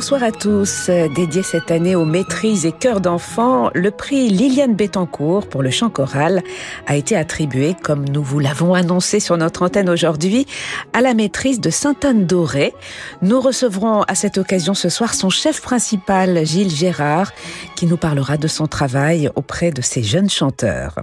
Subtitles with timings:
[0.00, 0.88] Bonsoir à tous.
[1.14, 5.90] Dédié cette année aux maîtrises et chœurs d'enfants, le prix Liliane Bettencourt pour le chant
[5.90, 6.42] choral
[6.86, 10.46] a été attribué, comme nous vous l'avons annoncé sur notre antenne aujourd'hui,
[10.94, 12.72] à la maîtrise de Sainte-Anne-Doré.
[13.20, 17.30] Nous recevrons à cette occasion ce soir son chef principal, Gilles Gérard,
[17.76, 20.94] qui nous parlera de son travail auprès de ces jeunes chanteurs.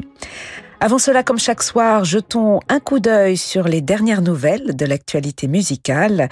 [0.79, 5.47] Avant cela, comme chaque soir, jetons un coup d'œil sur les dernières nouvelles de l'actualité
[5.47, 6.29] musicale,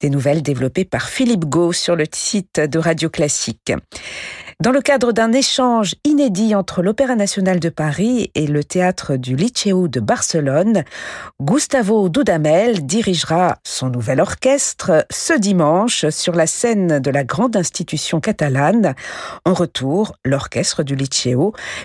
[0.00, 3.72] des nouvelles développées par Philippe Gau sur le site de Radio Classique.
[4.58, 9.36] Dans le cadre d'un échange inédit entre l'Opéra national de Paris et le théâtre du
[9.36, 10.82] Liceu de Barcelone,
[11.42, 18.18] Gustavo Dudamel dirigera son nouvel orchestre ce dimanche sur la scène de la grande institution
[18.18, 18.94] catalane.
[19.44, 21.36] En retour, l'orchestre du Liceu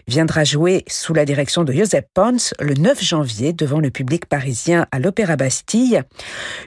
[0.08, 4.88] viendra jouer sous la direction de Josep Pons le 9 janvier devant le public parisien
[4.94, 6.04] à l'Opéra Bastille.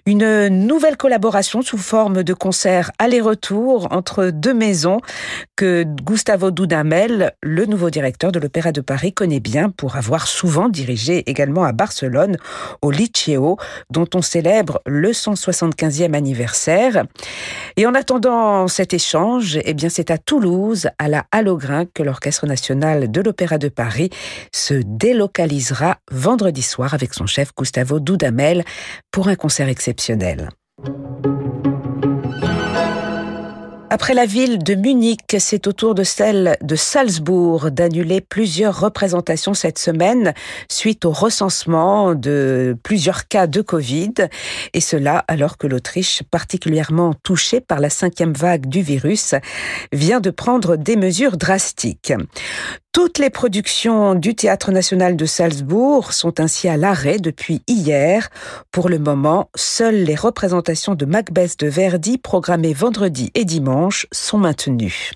[0.05, 5.01] Une nouvelle collaboration sous forme de concert aller-retour entre deux maisons
[5.57, 10.69] que Gustavo Dudamel, le nouveau directeur de l'Opéra de Paris, connaît bien pour avoir souvent
[10.69, 12.37] dirigé également à Barcelone,
[12.83, 13.59] au Liceo,
[13.91, 17.05] dont on célèbre le 175e anniversaire.
[17.77, 22.47] Et en attendant cet échange, eh bien, c'est à Toulouse, à la Hallogrin, que l'Orchestre
[22.47, 24.11] national de l'Opéra de Paris
[24.53, 28.65] se délocalisera vendredi soir avec son chef Gustavo Dudamel
[29.11, 30.49] pour un concert exceptionnel.
[33.95, 39.55] Après la ville de Munich, c'est au tour de celle de Salzbourg d'annuler plusieurs représentations
[39.55, 40.35] cette semaine
[40.69, 44.15] suite au recensement de plusieurs cas de Covid.
[44.73, 49.37] Et cela alors que l'Autriche, particulièrement touchée par la cinquième vague du virus,
[49.93, 52.13] vient de prendre des mesures drastiques.
[52.95, 58.31] Toutes les productions du Théâtre national de Salzbourg sont ainsi à l'arrêt depuis hier.
[58.71, 64.39] Pour le moment, seules les représentations de Macbeth de Verdi programmées vendredi et dimanche sont
[64.39, 65.11] maintenues.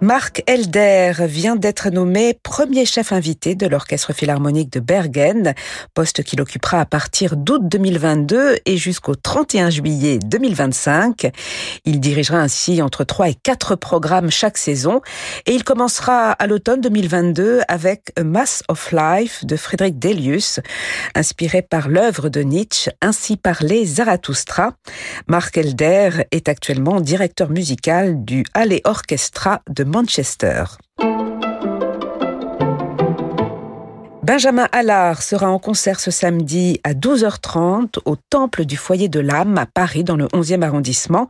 [0.00, 5.54] Marc Elder vient d'être nommé premier chef invité de l'Orchestre Philharmonique de Bergen,
[5.92, 11.32] poste qu'il occupera à partir d'août 2022 et jusqu'au 31 juillet 2025.
[11.84, 15.00] Il dirigera ainsi entre 3 et 4 programmes chaque saison
[15.46, 20.60] et il commencera à l'automne 2022 avec A Mass of Life de Frédéric Delius,
[21.16, 24.74] inspiré par l'œuvre de Nietzsche, ainsi parlé Zarathustra.
[25.26, 30.64] Marc Elder est actuellement directeur musical du Halle Orchestra de Manchester.
[34.22, 39.56] Benjamin Allard sera en concert ce samedi à 12h30 au Temple du Foyer de l'âme
[39.56, 41.28] à Paris dans le 11e arrondissement.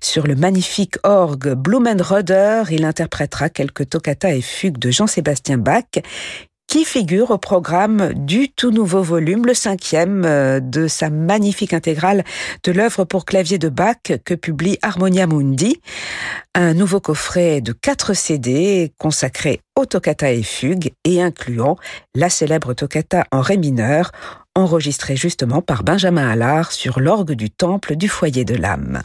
[0.00, 5.84] Sur le magnifique orgue Blumenroder, il interprétera quelques toccata et fugues de Jean-Sébastien Bach
[6.72, 12.24] qui figure au programme du tout nouveau volume, le cinquième euh, de sa magnifique intégrale
[12.64, 15.82] de l'œuvre pour clavier de Bach que publie Harmonia Mundi.
[16.54, 21.76] Un nouveau coffret de quatre CD consacré aux toccata et fugues et incluant
[22.14, 24.10] la célèbre toccata en ré mineur
[24.54, 29.02] enregistrée justement par Benjamin Allard sur l'orgue du temple du foyer de l'âme.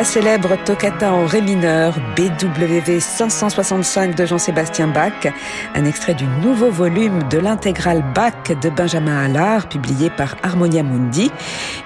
[0.00, 5.26] La célèbre toccata en ré mineur BWV 565 de Jean-Sébastien Bach,
[5.74, 11.30] un extrait du nouveau volume de l'intégrale Bach de Benjamin Allard, publié par Harmonia Mundi.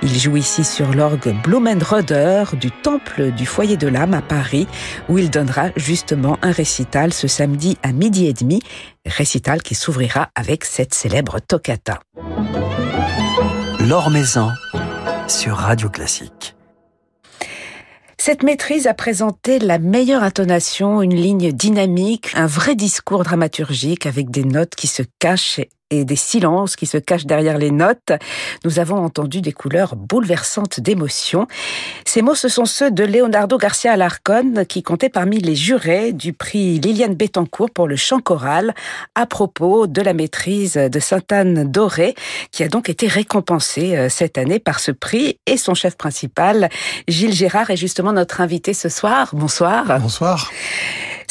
[0.01, 4.69] Il joue ici sur l'orgue Blumenroder du Temple du Foyer de l'âme à Paris,
[5.09, 8.63] où il donnera justement un récital ce samedi à midi et demi,
[9.07, 11.99] récital qui s'ouvrira avec cette célèbre toccata.
[13.81, 14.09] L'Or
[15.27, 16.54] sur Radio Classique.
[18.27, 24.31] Cette maîtrise a présenté la meilleure intonation, une ligne dynamique, un vrai discours dramaturgique avec
[24.31, 25.61] des notes qui se cachent
[26.03, 28.13] des silences qui se cachent derrière les notes,
[28.65, 31.47] nous avons entendu des couleurs bouleversantes d'émotion.
[32.05, 36.33] Ces mots, ce sont ceux de Leonardo Garcia Alarcón, qui comptait parmi les jurés du
[36.33, 38.75] prix Liliane Bettencourt pour le chant choral,
[39.15, 42.15] à propos de la maîtrise de Sainte-Anne Doré,
[42.51, 46.69] qui a donc été récompensée euh, cette année par ce prix, et son chef principal,
[47.09, 49.31] Gilles Gérard, est justement notre invité ce soir.
[49.33, 50.01] Bonsoir.
[50.01, 50.51] Bonsoir.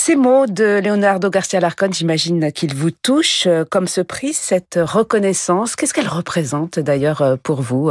[0.06, 4.78] Ces mots de Leonardo Garcia Larcon, j'imagine qu'ils vous touchent, euh, comme ce prix, cette
[4.78, 5.78] reconnaissance.
[5.78, 7.90] Qu'est-ce qu'elle représente d'ailleurs euh, pour vous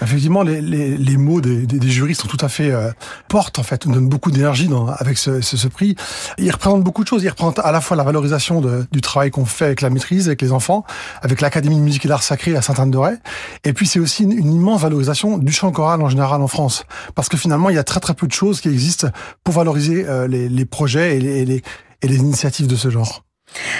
[0.00, 2.90] Effectivement, les, mots des, des, des, jurys sont tout à fait euh,
[3.34, 5.94] en fait, donnent beaucoup d'énergie avec ce, prix.
[6.38, 7.22] Ils représentent beaucoup de choses.
[7.22, 10.40] Ils représentent à la fois la valorisation du travail qu'on fait avec la maîtrise, avec
[10.40, 10.86] les enfants,
[11.20, 13.16] avec l'Académie de musique et d'art sacré à Sainte-Anne-de-Ré.
[13.64, 17.28] Et puis c'est aussi une, immense valorisation du chant choral en général en France, parce
[17.28, 19.08] que finalement il y a très très peu de choses qui existent
[19.44, 21.62] pour valoriser euh, les, les projets et les et
[22.08, 23.24] les, initiatives de ce genre.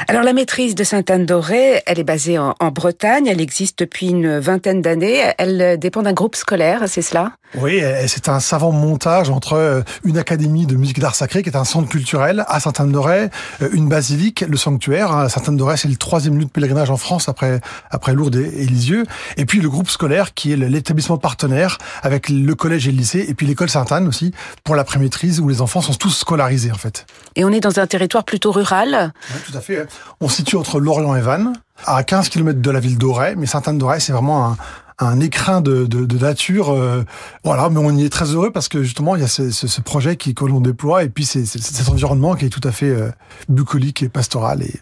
[0.07, 4.83] Alors la maîtrise de Sainte-Anne-d'Auray, elle est basée en, Bretagne, elle existe depuis une vingtaine
[4.83, 7.33] d'années, elle dépend d'un groupe scolaire, c'est cela?
[7.55, 11.65] Oui, c'est un savant montage entre une académie de musique d'art sacré qui est un
[11.65, 13.31] centre culturel à Sainte-Anne-d'Auray,
[13.73, 15.31] une basilique, le sanctuaire.
[15.31, 19.05] Sainte-Anne-d'Auray, c'est le troisième lieu de pèlerinage en France après, après Lourdes et Lisieux.
[19.37, 23.25] Et puis le groupe scolaire qui est l'établissement partenaire avec le collège et le lycée
[23.29, 24.33] et puis l'école Sainte-Anne aussi
[24.65, 27.07] pour la prémaîtrise où les enfants sont tous scolarisés en fait.
[27.37, 29.87] Et on est dans un territoire plutôt rural oui, tout à fait.
[30.21, 31.53] On se situe entre Lorient et Vannes,
[31.87, 34.57] à 15 km de la ville d'Auray, mais Sainte-Anne-d'Auray, c'est vraiment un,
[34.99, 36.71] un écrin de, de, de nature.
[36.71, 37.05] Euh,
[37.45, 39.67] voilà, mais on y est très heureux parce que justement, il y a ce, ce,
[39.67, 42.73] ce projet qui, que l'on déploie et puis c'est cet environnement qui est tout à
[42.73, 43.11] fait euh,
[43.49, 44.81] bucolique et pastoral et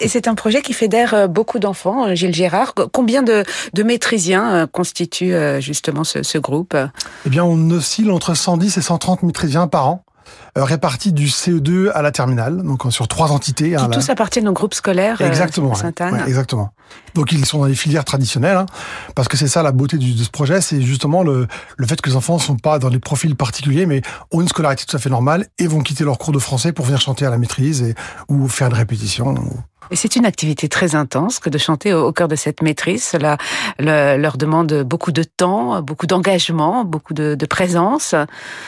[0.00, 2.74] et c'est un projet qui fédère beaucoup d'enfants, Gilles Gérard.
[2.92, 3.42] Combien de,
[3.72, 6.76] de maîtrisiens constituent justement ce, ce groupe?
[7.24, 10.05] Eh bien, on oscille entre 110 et 130 maîtrisiens par an euh,
[10.54, 13.70] répartis du CE2 à la terminale, donc sur trois entités.
[13.70, 16.14] Qui hein, tous appartiennent au groupe scolaire exactement, Sainte-Anne.
[16.14, 16.70] Ouais, exactement.
[17.14, 18.66] Donc ils sont dans les filières traditionnelles, hein,
[19.14, 22.00] parce que c'est ça la beauté du, de ce projet, c'est justement le, le fait
[22.00, 24.02] que les enfants ne sont pas dans des profils particuliers, mais
[24.32, 26.84] ont une scolarité tout à fait normale et vont quitter leur cours de français pour
[26.84, 27.94] venir chanter à la maîtrise et,
[28.28, 29.34] ou faire une répétition.
[29.34, 29.60] Ou...
[29.92, 33.04] C'est une activité très intense que de chanter au, cœur de cette maîtrise.
[33.04, 33.36] Cela
[33.78, 38.14] le, leur demande beaucoup de temps, beaucoup d'engagement, beaucoup de, présence.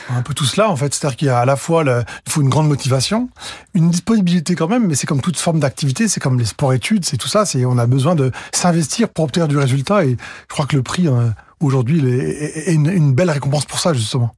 [0.09, 0.93] Un peu tout cela, en fait.
[0.93, 3.29] C'est-à-dire qu'il y a à la fois, il faut une grande motivation,
[3.73, 7.17] une disponibilité quand même, mais c'est comme toute forme d'activité, c'est comme les sports-études, c'est
[7.17, 7.45] tout ça.
[7.45, 10.05] C'est on a besoin de s'investir pour obtenir du résultat.
[10.05, 14.33] Et je crois que le prix euh, aujourd'hui est, une belle récompense pour ça, justement.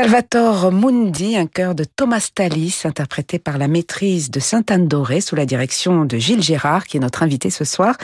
[0.00, 5.44] Salvatore Mundi, un chœur de Thomas Tallis, interprété par la maîtrise de Sainte-Anne-Doré sous la
[5.44, 7.96] direction de Gilles Gérard, qui est notre invité ce soir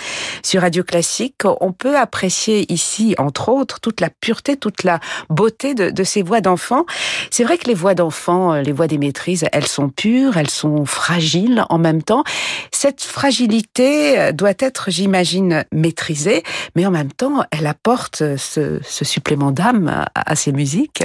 [0.42, 1.40] sur Radio Classique.
[1.62, 5.00] On peut apprécier ici, entre autres, toute la pureté, toute la
[5.30, 6.84] beauté de, ces voix d'enfants.
[7.30, 10.84] C'est vrai que les voix d'enfants, les voix des maîtrises, elles sont pures, elles sont
[10.84, 12.24] fragiles en même temps.
[12.72, 16.42] Cette fragilité doit être, j'imagine, maîtrisée,
[16.74, 21.02] mais en même temps, elle apporte ce, ce supplément d'âme à ces musiques.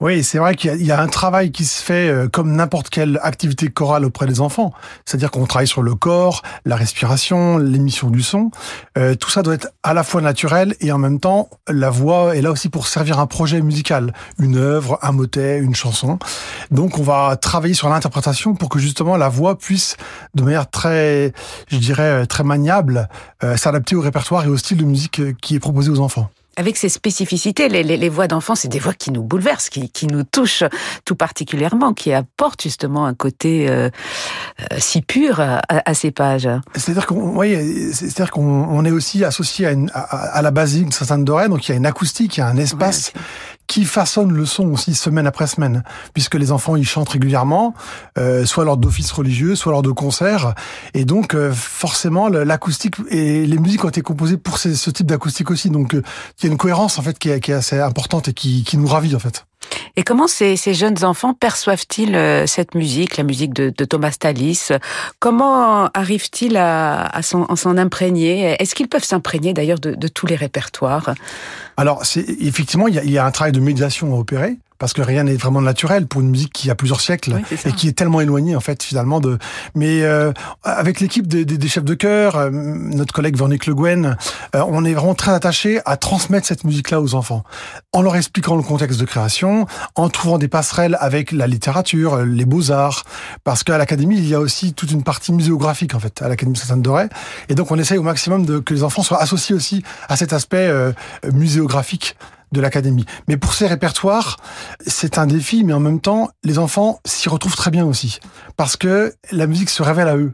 [0.00, 3.20] Oui, c'est vrai qu'il y, a un travail qui se fait euh, comme n'importe quelle
[3.22, 4.72] activité chorale auprès des enfants.
[5.04, 8.50] C'est-à-dire qu'on travaille sur le corps, la respiration, l'émission du son.
[8.96, 12.34] Euh, tout ça doit être à la fois naturel et en même temps, la voix
[12.34, 16.18] est là aussi pour servir un projet musical, une œuvre, un motet, une chanson.
[16.70, 19.98] Donc on va travailler sur l'interprétation pour que justement la voix puisse,
[20.34, 21.34] de manière très,
[21.68, 23.10] je dirais, très maniable,
[23.44, 26.30] euh, s'adapter au répertoire et au style de musique qui est proposé aux enfants
[26.60, 27.70] avec ses spécificités.
[27.70, 30.64] Les, les, les voix d'enfants, c'est des voix qui nous bouleversent, qui, qui, nous touchent
[31.06, 33.88] tout particulièrement, qui apportent justement un côté euh,
[34.60, 36.48] euh, si pur à, à, ces pages.
[36.76, 37.56] C'est-à-dire qu'on oui,
[37.94, 41.66] c'est-à-dire qu'on on est aussi associé à, une, à, à la basilique de Saint-Anne-d'Auray, donc
[41.66, 43.22] il y a une acoustique, il y a un espace ouais,
[43.70, 47.72] qui façonne le son aussi semaine après semaine, puisque les enfants ils chantent régulièrement,
[48.18, 50.56] euh, soit lors d'offices religieux, soit lors de concerts,
[50.92, 55.52] et donc euh, forcément l'acoustique et les musiques ont été composées pour ce type d'acoustique
[55.52, 56.02] aussi, donc euh,
[56.40, 58.64] il y a une cohérence en fait qui est, qui est assez importante et qui,
[58.64, 59.46] qui nous ravit en fait.
[59.96, 64.68] Et comment ces, jeunes enfants perçoivent-ils euh, cette musique, la musique de, Thomas Tallis
[65.18, 68.56] Comment arrivent-ils à, s'en imprégner?
[68.60, 71.14] Est-ce qu'ils peuvent s'imprégner d'ailleurs de, de, tous les répertoires?
[71.76, 74.94] Alors, effectivement, il y, a, il y, a, un travail de médiation à opérer parce
[74.94, 77.86] que rien n'est vraiment naturel pour une musique qui a plusieurs siècles oui, et qui
[77.86, 79.38] est tellement éloignée en fait finalement de.
[79.76, 80.32] Mais euh,
[80.64, 84.16] avec l'équipe des, des, des, chefs de chœur, euh, notre collègue Véronique Le Guen,
[84.56, 87.44] euh, on est vraiment très attaché à transmettre cette musique-là aux enfants,
[87.92, 92.46] en leur expliquant le contexte de création, en trouvant des passerelles avec la littérature, les
[92.46, 93.04] beaux arts,
[93.44, 96.56] parce qu'à l'académie il y a aussi toute une partie muséographique en fait à l'académie
[96.56, 97.08] Sainte-Doré,
[97.50, 100.32] et donc on essaye au maximum de que les enfants soient associés aussi à cet
[100.32, 100.92] aspect euh,
[101.32, 102.16] muséographique
[102.52, 103.04] de l'académie.
[103.28, 104.36] Mais pour ces répertoires,
[104.86, 108.20] c'est un défi, mais en même temps, les enfants s'y retrouvent très bien aussi.
[108.56, 110.32] Parce que la musique se révèle à eux.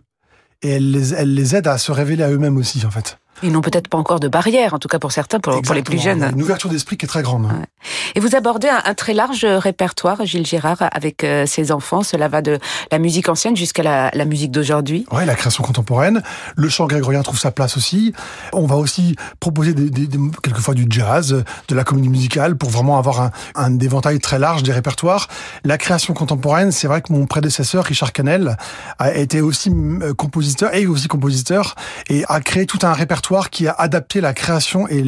[0.62, 3.18] Et elle les, elle les aide à se révéler à eux-mêmes aussi, en fait.
[3.42, 5.82] Ils n'ont peut-être pas encore de barrière, en tout cas pour certains, pour, pour les
[5.82, 6.30] plus jeunes.
[6.32, 7.44] Une ouverture d'esprit qui est très grande.
[7.44, 7.66] Ouais.
[8.14, 12.02] Et vous abordez un, un, très large répertoire, Gilles Gérard, avec euh, ses enfants.
[12.02, 12.58] Cela va de
[12.90, 15.04] la musique ancienne jusqu'à la, la, musique d'aujourd'hui.
[15.12, 16.22] Oui, la création contemporaine.
[16.56, 18.14] Le chant grégorien trouve sa place aussi.
[18.54, 22.70] On va aussi proposer des, des, des, quelquefois du jazz, de la comédie musicale, pour
[22.70, 25.28] vraiment avoir un, un éventail très large des répertoires.
[25.64, 28.56] La création contemporaine, c'est vrai que mon prédécesseur, Richard Canel,
[28.98, 31.74] a été aussi euh, compositeur, et aussi compositeur,
[32.08, 35.02] et a créé tout un répertoire qui a adapté la création et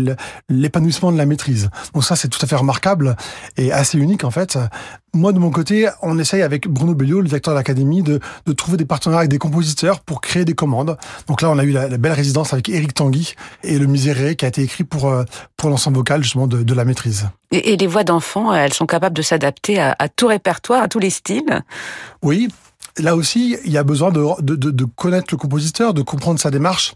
[0.49, 1.71] l'épanouissement de la maîtrise.
[1.95, 3.17] Donc ça, c'est tout à fait remarquable
[3.57, 4.59] et assez unique en fait.
[5.15, 8.53] Moi, de mon côté, on essaye avec Bruno Belliot, le directeur de l'académie, de, de,
[8.53, 10.99] trouver des partenaires avec des compositeurs pour créer des commandes.
[11.29, 14.37] Donc là, on a eu la, la belle résidence avec Éric Tanguy et le Miséré
[14.37, 15.25] qui a été écrit pour, euh,
[15.57, 17.29] pour l'ensemble vocal justement de, de, la maîtrise.
[17.53, 20.89] Et, et les voix d'enfants, elles sont capables de s'adapter à, à tout répertoire, à
[20.89, 21.63] tous les styles?
[22.23, 22.49] Oui,
[22.99, 26.51] là aussi, il y a besoin de, de, de, connaître le compositeur, de comprendre sa
[26.51, 26.95] démarche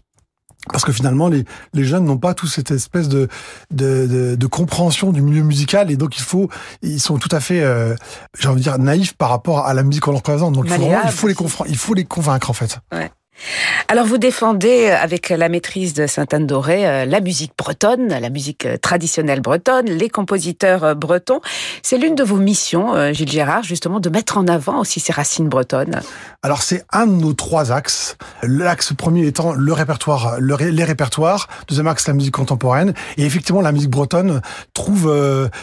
[0.71, 3.27] parce que finalement les, les jeunes n'ont pas tous cette espèce de,
[3.71, 6.49] de, de, de, compréhension du milieu musical et donc il faut
[6.81, 7.95] ils sont tout à fait euh,
[8.39, 10.53] j'ai envie de dire naïfs par rapport à la musique qu'on leur présente.
[10.53, 11.35] Donc il faut, vraiment, il faut les
[11.67, 12.79] il faut les convaincre en fait.
[12.91, 13.11] Ouais.
[13.87, 18.65] Alors vous défendez euh, avec la maîtrise de Sainte-Anne-d'Auray euh, la musique bretonne, la musique
[18.65, 21.41] euh, traditionnelle bretonne, les compositeurs bretons.
[21.81, 25.49] C'est l'une de vos missions, Gilles Gérard, justement de mettre en avant aussi ces racines
[25.49, 26.01] bretonnes.
[26.41, 28.17] Alors c'est un de nos trois axes.
[28.41, 31.47] L'axe premier étant le répertoire, le ré, les répertoires.
[31.67, 32.93] Deuxième axe la musique contemporaine.
[33.17, 34.41] Et effectivement la musique bretonne
[34.73, 35.13] trouve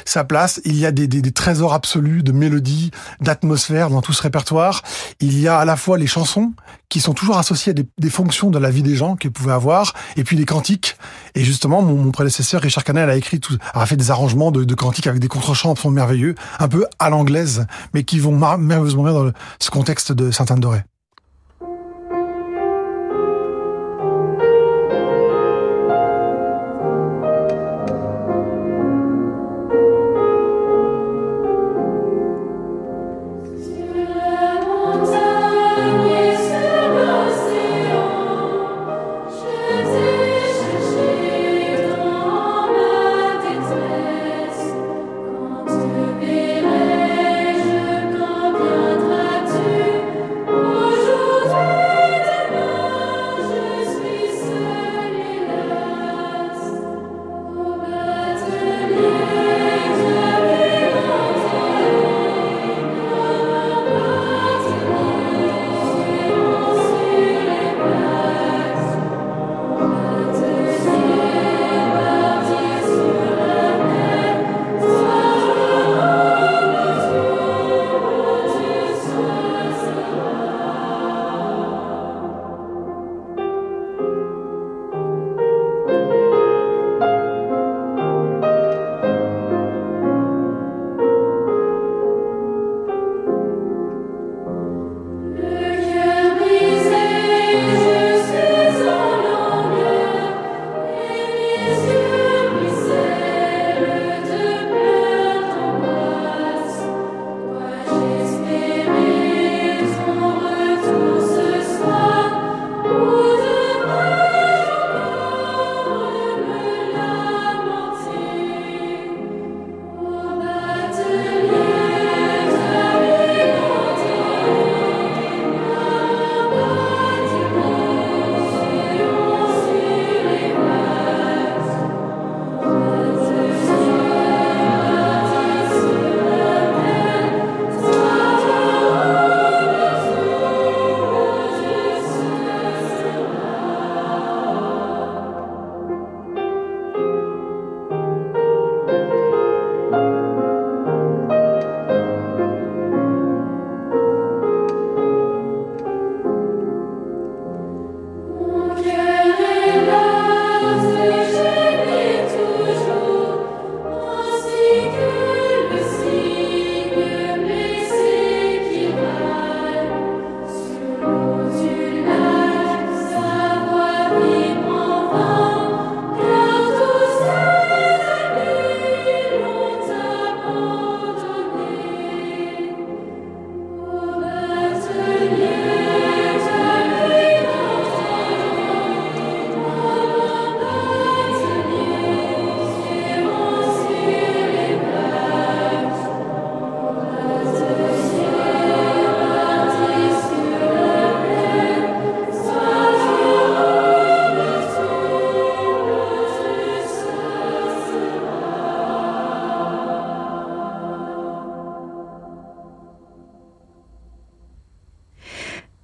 [0.05, 0.61] sa place.
[0.65, 4.83] Il y a des trésors absolus de mélodies, d'atmosphère dans tout ce répertoire.
[5.21, 6.53] Il y a à la fois les chansons
[6.91, 9.53] qui sont toujours associées à des, des fonctions de la vie des gens qu'ils pouvaient
[9.53, 10.97] avoir, et puis les cantiques.
[11.35, 15.07] Et justement, mon, prédécesseur Richard Canel a écrit tout, a fait des arrangements de, cantiques
[15.07, 19.71] avec des contre-chants merveilleux, un peu à l'anglaise, mais qui vont merveilleusement bien dans ce
[19.71, 20.83] contexte de Sainte-Anne-d'Auray.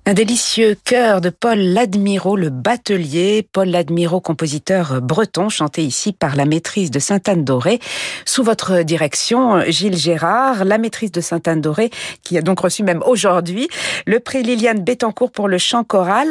[0.08, 3.44] Un délicieux chœur de Paul Ladmiro, le batelier.
[3.50, 7.80] Paul Ladmiro, compositeur breton, chanté ici par la maîtrise de Sainte-Anne-Doré.
[8.24, 11.90] Sous votre direction, Gilles Gérard, la maîtrise de Sainte-Anne-Doré,
[12.22, 13.68] qui a donc reçu même aujourd'hui
[14.06, 16.28] le prix Liliane Bettencourt pour le chant choral.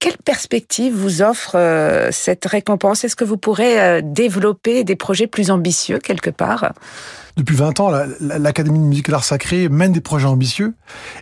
[0.00, 3.04] Quelle perspective vous offre euh, cette récompense?
[3.04, 6.72] Est-ce que vous pourrez euh, développer des projets plus ambitieux quelque part?
[7.36, 10.74] Depuis 20 ans, l'Académie de musique et l'art sacré mène des projets ambitieux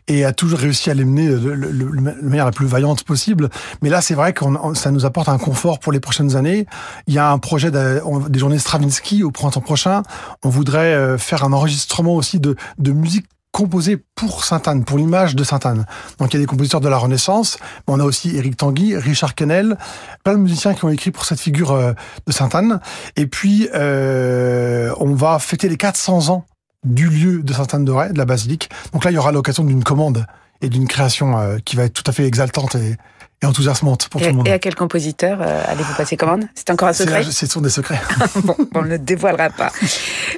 [0.09, 3.49] et a toujours réussi à les mener de, la manière la plus vaillante possible.
[3.81, 4.45] Mais là, c'est vrai que
[4.75, 6.67] ça nous apporte un confort pour les prochaines années.
[7.07, 10.03] Il y a un projet des journées Stravinsky au printemps prochain.
[10.43, 15.37] On voudrait euh, faire un enregistrement aussi de, de musique composé pour Sainte-Anne, pour l'image
[15.37, 15.87] de Sainte-Anne.
[16.19, 19.35] Donc il y a des compositeurs de la Renaissance, on a aussi Éric Tanguy, Richard
[19.35, 19.77] Kennel,
[20.25, 21.93] plein de musiciens qui ont écrit pour cette figure euh,
[22.27, 22.81] de Sainte-Anne.
[23.17, 26.47] Et puis euh, on va fêter les 400 ans
[26.85, 28.71] du lieu de Sainte-Anne de de la basilique.
[28.93, 30.27] Donc là il y aura l'occasion d'une commande
[30.63, 32.97] et d'une création euh, qui va être tout à fait exaltante et,
[33.43, 34.49] et enthousiasmante pour et, tout le monde.
[34.49, 36.45] Et à quel compositeur euh, allez-vous passer commande?
[36.55, 38.01] C'est encore un secret C'est sont des secrets.
[38.45, 39.73] bon, on ne le dévoilera pas.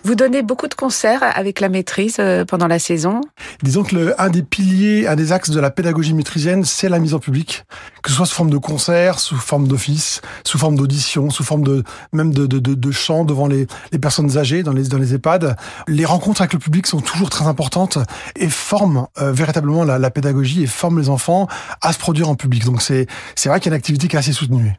[0.05, 3.21] Vous donnez beaucoup de concerts avec la maîtrise euh, pendant la saison?
[3.63, 6.99] Disons que le, un des piliers, un des axes de la pédagogie maîtrisienne, c'est la
[6.99, 7.65] mise en public.
[8.03, 11.63] Que ce soit sous forme de concert, sous forme d'office, sous forme d'audition, sous forme
[11.63, 14.99] de même de, de, de, de chant devant les, les personnes âgées dans les, dans
[14.99, 15.57] les EHPAD.
[15.89, 17.99] Les rencontres avec le public sont toujours très importantes
[18.37, 21.49] et forment euh, véritablement la, la pédagogie et forment les enfants
[21.83, 22.65] à se produire en public.
[22.65, 22.94] Donc c'est
[23.35, 24.75] c'est vrai qu'il y a une activité qui est assez soutenue.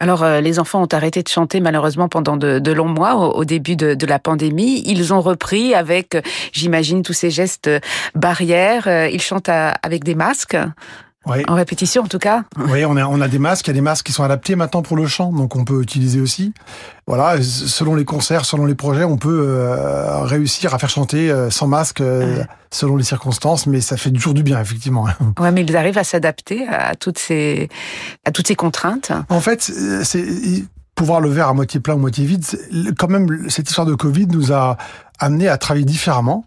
[0.00, 3.76] Alors, euh, les enfants ont arrêté de chanter malheureusement pendant de, longs mois au, début
[3.76, 4.82] de, la pandémie.
[4.86, 6.16] Ils ont repris avec,
[6.52, 7.70] j'imagine, tous ces gestes
[8.14, 8.88] barrières.
[8.88, 10.56] Euh, ils chantent avec des masques.
[11.26, 12.44] En répétition, en tout cas.
[12.56, 13.66] Oui, on a, on a des masques.
[13.66, 15.82] Il y a des masques qui sont adaptés maintenant pour le chant, donc on peut
[15.82, 16.52] utiliser aussi.
[17.06, 21.50] Voilà, selon les concerts, selon les projets, on peut euh, réussir à faire chanter euh,
[21.50, 25.06] sans masque euh, selon les circonstances, mais ça fait toujours du bien, effectivement.
[25.40, 27.68] Ouais, mais ils arrivent à s'adapter à toutes ces
[28.24, 29.12] à toutes ces contraintes.
[29.28, 29.70] En fait,
[30.02, 30.24] c'est
[30.94, 32.44] pouvoir le verre à moitié plein ou moitié vide.
[32.98, 34.76] Quand même, cette histoire de Covid nous a
[35.18, 36.44] amené à travailler différemment.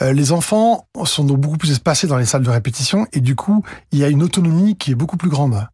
[0.00, 3.36] Euh, les enfants sont donc beaucoup plus espacés dans les salles de répétition et du
[3.36, 5.66] coup, il y a une autonomie qui est beaucoup plus grande.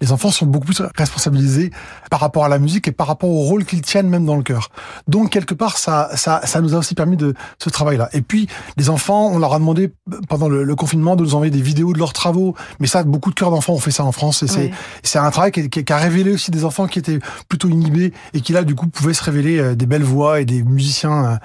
[0.00, 1.70] Les enfants sont beaucoup plus responsabilisés
[2.10, 4.42] par rapport à la musique et par rapport au rôle qu'ils tiennent même dans le
[4.42, 4.70] cœur.
[5.08, 8.08] Donc quelque part, ça, ça, ça nous a aussi permis de ce travail-là.
[8.12, 9.92] Et puis les enfants, on leur a demandé
[10.28, 12.54] pendant le, confinement de nous envoyer des vidéos de leurs travaux.
[12.80, 14.70] Mais ça, beaucoup de cœurs d'enfants ont fait ça en France et c'est
[15.02, 18.40] c'est un travail qui, qui, a révélé aussi des enfants qui étaient plutôt inhibés et
[18.40, 21.36] qui là du coup pouvaient se révéler euh, des belles voix et des musiciens euh,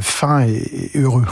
[0.00, 1.24] fin et, heureux.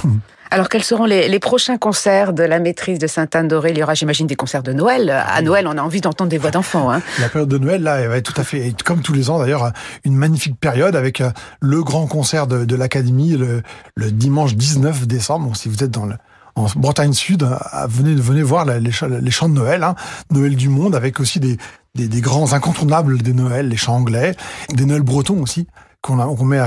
[0.52, 4.26] Alors, quels seront les, prochains concerts de la maîtrise de Sainte-Anne-d'Oré Il y aura, j'imagine,
[4.26, 5.08] des concerts de Noël.
[5.08, 6.92] À Noël, on a envie d'entendre des voix d'enfants.
[6.92, 7.00] Hein.
[7.20, 9.38] La période de Noël, là, elle va être tout à fait, comme tous les ans
[9.38, 9.72] d'ailleurs,
[10.04, 15.56] une magnifique période avec euh, le grand concert de, l'Académie le, dimanche 19 décembre.
[15.56, 16.16] si vous êtes dans le,
[16.54, 17.56] en Bretagne Sud, euh,
[17.88, 19.94] venez, venez voir les, chants, de Noël, hein.
[20.30, 21.56] Noël du monde, avec aussi des,
[21.94, 24.36] des, grands incontournables des Noëls, les chants anglais,
[24.74, 25.66] des Noëls bretons aussi
[26.02, 26.60] qu'on met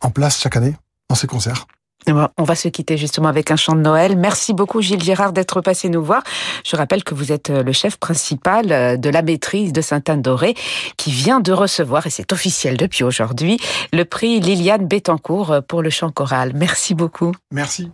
[0.00, 0.74] en place chaque année
[1.08, 1.66] dans ces concerts.
[2.06, 4.16] On va se quitter justement avec un chant de Noël.
[4.16, 6.22] Merci beaucoup Gilles Gérard d'être passé nous voir.
[6.64, 10.54] Je rappelle que vous êtes euh, le chef principal euh, de la maîtrise de Sainte-Anne-Doré
[10.96, 13.58] qui vient de recevoir, et c'est officiel depuis aujourd'hui,
[13.92, 16.52] le prix Liliane Bettencourt euh, pour le chant choral.
[16.54, 17.32] Merci beaucoup.
[17.52, 17.90] Merci.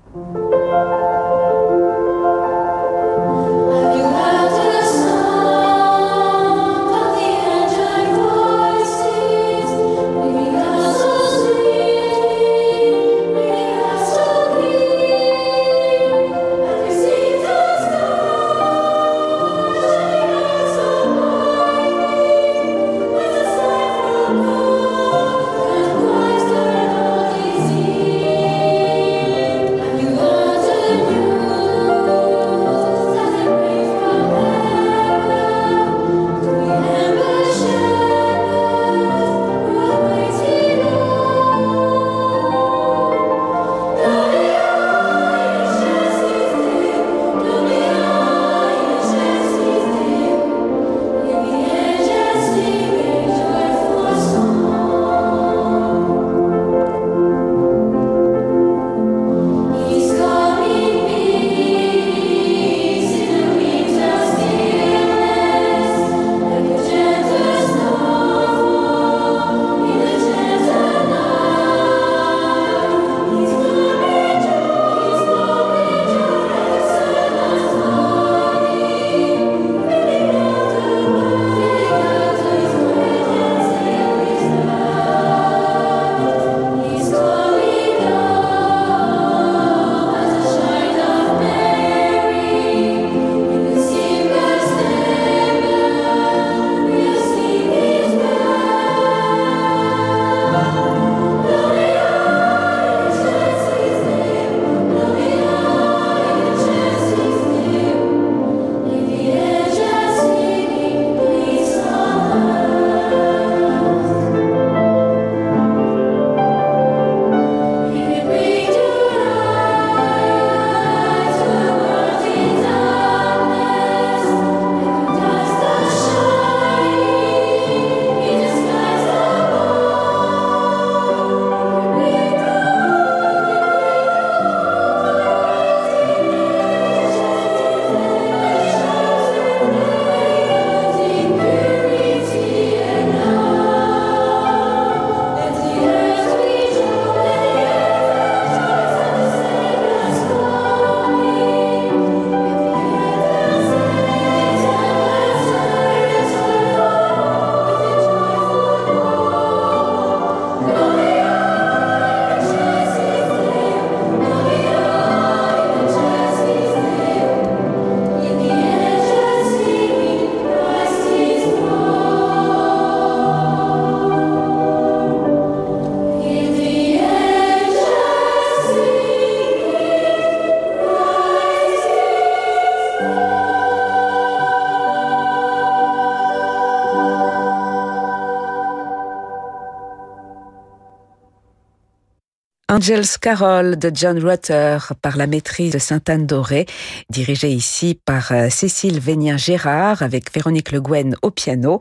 [192.76, 196.66] Angels Carol de John Rutter par la maîtrise de Sainte-Anne Doré,
[197.08, 201.80] dirigée ici par euh, Cécile Vénien-Gérard avec Véronique Le Guen au piano.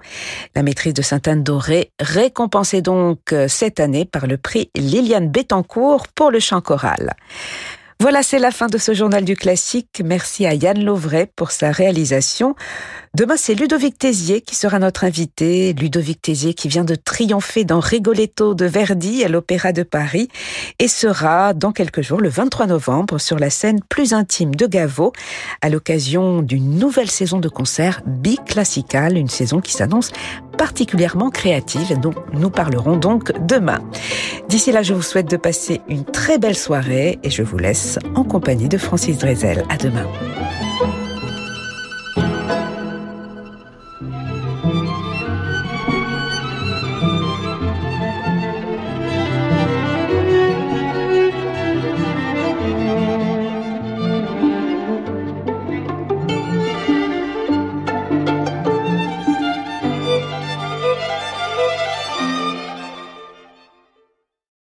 [0.56, 6.08] La maîtrise de Sainte-Anne Doré récompensée donc euh, cette année par le prix Liliane Bettencourt
[6.08, 7.14] pour le chant choral.
[8.00, 10.02] Voilà, c'est la fin de ce journal du classique.
[10.04, 12.56] Merci à Yann Lovray pour sa réalisation.
[13.16, 15.72] Demain, c'est Ludovic Tézier qui sera notre invité.
[15.72, 20.28] Ludovic Tézier qui vient de triompher dans Rigoletto de Verdi à l'Opéra de Paris
[20.80, 25.14] et sera dans quelques jours, le 23 novembre, sur la scène plus intime de Gaveau
[25.62, 30.12] à l'occasion d'une nouvelle saison de concert biclassical, une saison qui s'annonce
[30.58, 33.80] particulièrement créative dont nous parlerons donc demain.
[34.50, 37.98] D'ici là, je vous souhaite de passer une très belle soirée et je vous laisse
[38.16, 39.64] en compagnie de Francis Drezel.
[39.70, 40.06] À demain.